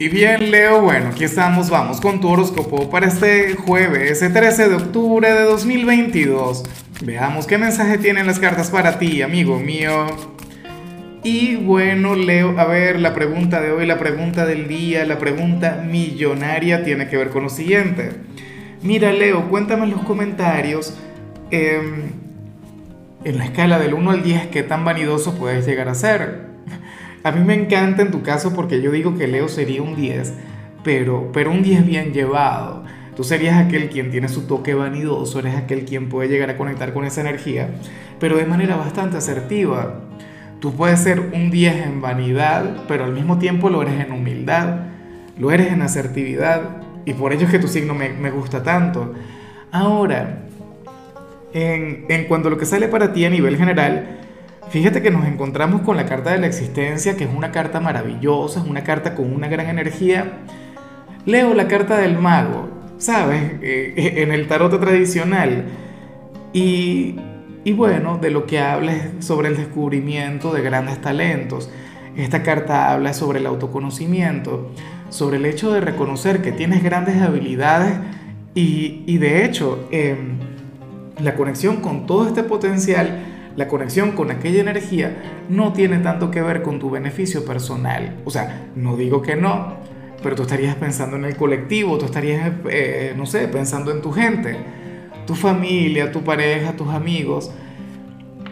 Y 0.00 0.08
bien, 0.08 0.50
Leo, 0.50 0.80
bueno, 0.80 1.08
aquí 1.08 1.24
estamos, 1.24 1.68
vamos 1.68 2.00
con 2.00 2.22
tu 2.22 2.28
horóscopo 2.30 2.88
para 2.88 3.06
este 3.06 3.54
jueves, 3.54 4.22
el 4.22 4.32
13 4.32 4.70
de 4.70 4.74
octubre 4.76 5.30
de 5.30 5.42
2022. 5.42 6.64
Veamos 7.02 7.46
qué 7.46 7.58
mensaje 7.58 7.98
tienen 7.98 8.26
las 8.26 8.40
cartas 8.40 8.70
para 8.70 8.98
ti, 8.98 9.20
amigo 9.20 9.58
mío. 9.58 10.06
Y 11.22 11.56
bueno, 11.56 12.14
Leo, 12.14 12.58
a 12.58 12.64
ver, 12.64 12.98
la 12.98 13.12
pregunta 13.12 13.60
de 13.60 13.72
hoy, 13.72 13.84
la 13.84 13.98
pregunta 13.98 14.46
del 14.46 14.68
día, 14.68 15.04
la 15.04 15.18
pregunta 15.18 15.84
millonaria 15.86 16.82
tiene 16.82 17.06
que 17.06 17.18
ver 17.18 17.28
con 17.28 17.42
lo 17.42 17.50
siguiente. 17.50 18.12
Mira, 18.80 19.12
Leo, 19.12 19.50
cuéntame 19.50 19.84
en 19.84 19.90
los 19.90 20.02
comentarios, 20.04 20.96
em, 21.50 22.12
en 23.24 23.36
la 23.36 23.44
escala 23.44 23.78
del 23.78 23.92
1 23.92 24.12
al 24.12 24.22
10, 24.22 24.46
qué 24.46 24.62
tan 24.62 24.82
vanidoso 24.82 25.38
puedes 25.38 25.66
llegar 25.66 25.90
a 25.90 25.94
ser. 25.94 26.49
A 27.22 27.32
mí 27.32 27.44
me 27.44 27.54
encanta 27.54 28.00
en 28.00 28.10
tu 28.10 28.22
caso 28.22 28.54
porque 28.54 28.80
yo 28.80 28.90
digo 28.90 29.16
que 29.16 29.26
Leo 29.26 29.48
sería 29.48 29.82
un 29.82 29.94
10, 29.94 30.32
pero, 30.82 31.30
pero 31.32 31.50
un 31.50 31.62
10 31.62 31.84
bien 31.86 32.12
llevado. 32.12 32.84
Tú 33.14 33.24
serías 33.24 33.58
aquel 33.58 33.90
quien 33.90 34.10
tiene 34.10 34.28
su 34.28 34.46
toque 34.46 34.72
vanidoso, 34.72 35.40
eres 35.40 35.54
aquel 35.54 35.84
quien 35.84 36.08
puede 36.08 36.30
llegar 36.30 36.48
a 36.48 36.56
conectar 36.56 36.94
con 36.94 37.04
esa 37.04 37.20
energía, 37.20 37.68
pero 38.18 38.38
de 38.38 38.46
manera 38.46 38.76
bastante 38.76 39.18
asertiva. 39.18 40.00
Tú 40.60 40.74
puedes 40.74 41.00
ser 41.00 41.20
un 41.34 41.50
10 41.50 41.86
en 41.86 42.00
vanidad, 42.00 42.84
pero 42.88 43.04
al 43.04 43.12
mismo 43.12 43.38
tiempo 43.38 43.68
lo 43.68 43.82
eres 43.82 44.00
en 44.00 44.12
humildad, 44.12 44.86
lo 45.38 45.50
eres 45.50 45.72
en 45.72 45.82
asertividad, 45.82 46.82
y 47.04 47.12
por 47.12 47.34
ello 47.34 47.44
es 47.44 47.50
que 47.50 47.58
tu 47.58 47.68
signo 47.68 47.94
me, 47.94 48.08
me 48.08 48.30
gusta 48.30 48.62
tanto. 48.62 49.14
Ahora, 49.72 50.46
en, 51.52 52.06
en 52.08 52.24
cuanto 52.24 52.48
a 52.48 52.50
lo 52.50 52.56
que 52.56 52.66
sale 52.66 52.88
para 52.88 53.12
ti 53.12 53.26
a 53.26 53.30
nivel 53.30 53.58
general, 53.58 54.19
Fíjate 54.70 55.02
que 55.02 55.10
nos 55.10 55.26
encontramos 55.26 55.80
con 55.80 55.96
la 55.96 56.06
carta 56.06 56.30
de 56.30 56.38
la 56.38 56.46
existencia, 56.46 57.16
que 57.16 57.24
es 57.24 57.30
una 57.34 57.50
carta 57.50 57.80
maravillosa, 57.80 58.60
es 58.60 58.66
una 58.66 58.84
carta 58.84 59.16
con 59.16 59.32
una 59.32 59.48
gran 59.48 59.68
energía. 59.68 60.44
Leo 61.26 61.54
la 61.54 61.66
carta 61.66 61.98
del 61.98 62.16
mago, 62.16 62.68
¿sabes? 62.96 63.54
Eh, 63.62 63.94
en 64.18 64.30
el 64.30 64.46
tarot 64.46 64.80
tradicional. 64.80 65.64
Y, 66.52 67.16
y 67.64 67.72
bueno, 67.72 68.18
de 68.18 68.30
lo 68.30 68.46
que 68.46 68.60
habla 68.60 68.92
es 68.92 69.24
sobre 69.24 69.48
el 69.48 69.56
descubrimiento 69.56 70.52
de 70.52 70.62
grandes 70.62 71.00
talentos. 71.00 71.68
Esta 72.16 72.44
carta 72.44 72.92
habla 72.92 73.12
sobre 73.12 73.40
el 73.40 73.46
autoconocimiento, 73.46 74.70
sobre 75.08 75.38
el 75.38 75.46
hecho 75.46 75.72
de 75.72 75.80
reconocer 75.80 76.42
que 76.42 76.52
tienes 76.52 76.84
grandes 76.84 77.20
habilidades 77.20 77.98
y, 78.54 79.02
y 79.06 79.18
de 79.18 79.44
hecho 79.44 79.88
em, 79.90 80.38
la 81.20 81.34
conexión 81.34 81.78
con 81.78 82.06
todo 82.06 82.28
este 82.28 82.44
potencial 82.44 83.29
la 83.60 83.68
conexión 83.68 84.12
con 84.12 84.30
aquella 84.30 84.62
energía 84.62 85.44
no 85.50 85.74
tiene 85.74 85.98
tanto 85.98 86.30
que 86.30 86.40
ver 86.40 86.62
con 86.62 86.78
tu 86.78 86.88
beneficio 86.88 87.44
personal. 87.44 88.16
O 88.24 88.30
sea, 88.30 88.70
no 88.74 88.96
digo 88.96 89.20
que 89.20 89.36
no, 89.36 89.74
pero 90.22 90.34
tú 90.34 90.44
estarías 90.44 90.76
pensando 90.76 91.16
en 91.16 91.26
el 91.26 91.36
colectivo, 91.36 91.98
tú 91.98 92.06
estarías, 92.06 92.52
eh, 92.70 93.12
no 93.18 93.26
sé, 93.26 93.48
pensando 93.48 93.90
en 93.90 94.00
tu 94.00 94.12
gente, 94.12 94.56
tu 95.26 95.34
familia, 95.34 96.10
tu 96.10 96.24
pareja, 96.24 96.72
tus 96.72 96.88
amigos. 96.88 97.50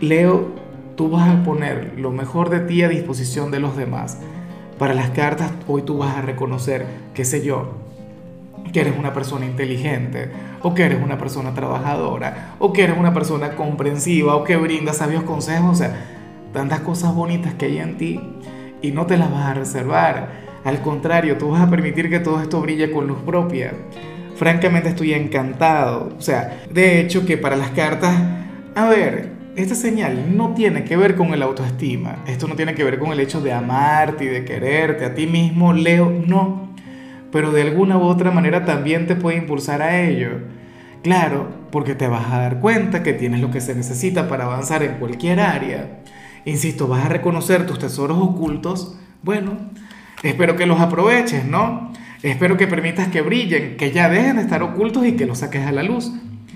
Leo, 0.03 0.50
tú 0.95 1.09
vas 1.09 1.27
a 1.31 1.43
poner 1.43 1.95
lo 1.97 2.11
mejor 2.11 2.50
de 2.50 2.61
ti 2.61 2.83
a 2.83 2.89
disposición 2.91 3.50
de 3.50 3.61
los 3.61 3.78
demás. 3.78 4.20
Para 4.78 4.93
las 4.93 5.09
cartas, 5.09 5.50
hoy 5.67 5.81
tú 5.81 5.97
vas 5.97 6.19
a 6.19 6.20
reconocer, 6.20 6.84
qué 7.15 7.25
sé 7.25 7.43
yo, 7.43 7.77
que 8.72 8.80
eres 8.80 8.94
una 8.98 9.12
persona 9.12 9.47
inteligente, 9.47 10.30
o 10.62 10.74
que 10.74 10.84
eres 10.84 11.02
una 11.02 11.19
persona 11.19 11.55
trabajadora, 11.55 12.55
o 12.58 12.72
que 12.72 12.84
eres 12.84 12.98
una 12.98 13.14
persona 13.14 13.56
comprensiva, 13.56 14.36
o 14.36 14.44
que 14.44 14.56
brinda 14.56 14.92
sabios 14.92 15.22
consejos, 15.22 15.70
o 15.70 15.75
sea, 15.75 15.94
tantas 16.52 16.80
cosas 16.80 17.14
bonitas 17.14 17.55
que 17.55 17.66
hay 17.66 17.78
en 17.78 17.97
ti 17.97 18.20
y 18.83 18.91
no 18.91 19.06
te 19.06 19.16
las 19.16 19.30
vas 19.30 19.47
a 19.47 19.55
reservar. 19.55 20.48
Al 20.64 20.80
contrario, 20.83 21.38
tú 21.38 21.50
vas 21.50 21.62
a 21.62 21.70
permitir 21.70 22.10
que 22.10 22.20
todo 22.20 22.41
esto 22.41 22.60
brille 22.60 22.91
con 22.91 23.06
luz 23.06 23.19
propia. 23.25 23.72
Francamente 24.36 24.91
estoy 24.91 25.14
encantado. 25.14 26.14
O 26.16 26.20
sea, 26.20 26.62
de 26.70 27.00
hecho 27.00 27.27
que 27.27 27.36
para 27.36 27.56
las 27.56 27.70
cartas, 27.70 28.14
a 28.75 28.88
ver, 28.88 29.32
esta 29.56 29.75
señal 29.75 30.37
no 30.37 30.54
tiene 30.54 30.84
que 30.84 30.97
ver 30.97 31.16
con 31.16 31.34
el 31.34 31.43
autoestima. 31.43 32.22
Esto 32.26 32.47
no 32.47 32.54
tiene 32.54 32.75
que 32.75 32.84
ver 32.84 32.98
con 32.98 33.12
el 33.12 33.20
hecho 33.20 33.41
de 33.41 33.53
amarte 33.53 34.25
y 34.25 34.28
de 34.28 34.44
quererte 34.44 35.04
a 35.04 35.14
ti 35.14 35.26
mismo, 35.26 35.72
Leo, 35.72 36.10
no 36.10 36.69
pero 37.31 37.53
de 37.53 37.62
alguna 37.62 37.99
u 37.99 38.03
otra 38.03 38.31
manera 38.31 38.65
también 38.65 39.06
te 39.06 39.16
puede 39.16 39.37
impulsar 39.37 39.83
a 39.83 40.00
ello. 40.00 40.31
Claro, 41.03 41.49
porque 41.71 41.94
te 41.94 42.09
vas 42.09 42.33
a 42.33 42.39
dar 42.41 42.61
cuenta 42.61 43.03
que 43.03 43.12
tienes 43.12 43.41
lo 43.41 43.50
que 43.50 43.61
se 43.61 43.75
necesita 43.75 44.28
para 44.28 44.44
avanzar 44.44 44.83
en 44.83 44.94
cualquier 44.94 45.41
área. 45.41 46.00
Insisto, 46.44 46.88
vas 46.88 47.05
a 47.06 47.09
reconocer 47.09 47.67
tus 47.67 47.78
tesoros 47.78 48.19
ocultos. 48.19 48.99
Bueno, 49.22 49.56
espero 50.22 50.56
que 50.56 50.67
los 50.67 50.81
aproveches, 50.81 51.44
¿no? 51.44 51.93
Espero 52.22 52.56
que 52.56 52.67
permitas 52.67 53.09
que 53.09 53.22
brillen, 53.22 53.77
que 53.77 53.93
ya 53.93 54.09
dejen 54.09 54.37
de 54.37 54.43
estar 54.43 54.62
ocultos 54.62 55.06
y 55.06 55.12
que 55.12 55.27
los 55.27 55.38
saques 55.38 55.67
a 55.67 55.72
la 55.72 55.83
luz. 55.83 56.12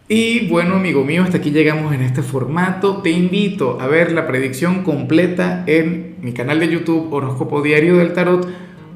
Y 0.09 0.49
bueno, 0.49 0.75
amigo 0.75 1.05
mío, 1.05 1.23
hasta 1.23 1.39
aquí 1.39 1.51
llegamos 1.53 1.95
en 1.95 2.03
este 2.03 2.23
formato. 2.23 2.99
Te 2.99 3.11
invito 3.11 3.81
a 3.81 3.87
ver 3.87 4.13
la 4.13 4.27
predicción 4.27 4.83
completa 4.83 5.63
en 5.67 6.17
mi 6.21 6.33
canal 6.33 6.59
de 6.59 6.69
YouTube 6.69 7.13
Horóscopo 7.13 7.63
Diario 7.63 7.97
del 7.97 8.13
Tarot 8.13 8.49